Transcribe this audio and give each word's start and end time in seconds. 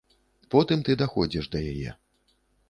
Потым 0.55 0.81
ты 0.87 0.95
даходзіш 1.01 1.51
да 1.57 1.63
яе. 1.75 1.95